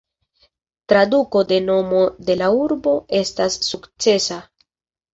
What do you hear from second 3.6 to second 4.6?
"sukcesa".